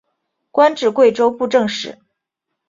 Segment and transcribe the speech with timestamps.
[0.49, 1.99] 官至贵州布政使。